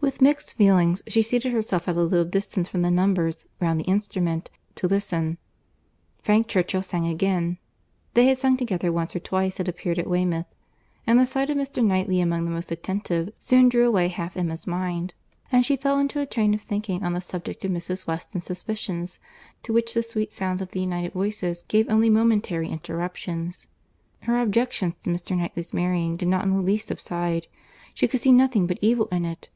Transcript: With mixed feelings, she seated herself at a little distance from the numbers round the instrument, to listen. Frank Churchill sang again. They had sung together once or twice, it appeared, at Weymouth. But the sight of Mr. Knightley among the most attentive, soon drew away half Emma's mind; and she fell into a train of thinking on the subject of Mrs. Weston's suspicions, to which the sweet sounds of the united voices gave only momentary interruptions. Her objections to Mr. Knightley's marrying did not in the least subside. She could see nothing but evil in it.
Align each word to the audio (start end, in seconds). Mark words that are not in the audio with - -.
With 0.00 0.22
mixed 0.22 0.56
feelings, 0.56 1.02
she 1.08 1.20
seated 1.22 1.50
herself 1.52 1.88
at 1.88 1.96
a 1.96 2.00
little 2.00 2.24
distance 2.24 2.68
from 2.68 2.82
the 2.82 2.90
numbers 2.92 3.48
round 3.60 3.80
the 3.80 3.84
instrument, 3.84 4.48
to 4.76 4.86
listen. 4.86 5.36
Frank 6.22 6.46
Churchill 6.46 6.82
sang 6.82 7.08
again. 7.08 7.58
They 8.14 8.26
had 8.26 8.38
sung 8.38 8.56
together 8.56 8.92
once 8.92 9.16
or 9.16 9.18
twice, 9.18 9.58
it 9.58 9.66
appeared, 9.66 9.98
at 9.98 10.06
Weymouth. 10.06 10.46
But 11.04 11.14
the 11.14 11.26
sight 11.26 11.50
of 11.50 11.56
Mr. 11.56 11.84
Knightley 11.84 12.20
among 12.20 12.44
the 12.44 12.52
most 12.52 12.70
attentive, 12.70 13.32
soon 13.40 13.68
drew 13.68 13.88
away 13.88 14.06
half 14.06 14.36
Emma's 14.36 14.68
mind; 14.68 15.14
and 15.50 15.66
she 15.66 15.74
fell 15.74 15.98
into 15.98 16.20
a 16.20 16.26
train 16.26 16.54
of 16.54 16.62
thinking 16.62 17.02
on 17.02 17.12
the 17.12 17.20
subject 17.20 17.64
of 17.64 17.72
Mrs. 17.72 18.06
Weston's 18.06 18.44
suspicions, 18.46 19.18
to 19.64 19.72
which 19.72 19.92
the 19.94 20.04
sweet 20.04 20.32
sounds 20.32 20.62
of 20.62 20.70
the 20.70 20.80
united 20.80 21.12
voices 21.12 21.64
gave 21.66 21.90
only 21.90 22.08
momentary 22.08 22.68
interruptions. 22.68 23.66
Her 24.20 24.38
objections 24.40 24.94
to 25.02 25.10
Mr. 25.10 25.36
Knightley's 25.36 25.74
marrying 25.74 26.16
did 26.16 26.28
not 26.28 26.44
in 26.44 26.54
the 26.54 26.62
least 26.62 26.86
subside. 26.86 27.48
She 27.94 28.06
could 28.06 28.20
see 28.20 28.30
nothing 28.32 28.68
but 28.68 28.78
evil 28.80 29.08
in 29.10 29.24
it. 29.24 29.48